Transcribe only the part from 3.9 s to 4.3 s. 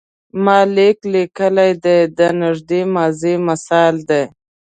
دی.